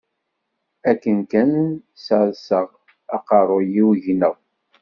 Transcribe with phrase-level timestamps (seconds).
[0.89, 1.51] Akken kan
[2.05, 2.67] serseɣ
[3.15, 4.35] aqerruy-iw gneɣ.